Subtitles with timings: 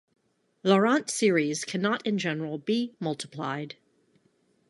[0.63, 3.75] Laurent series cannot in general be multiplied.